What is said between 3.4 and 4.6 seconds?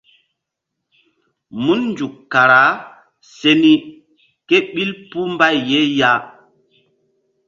ni ké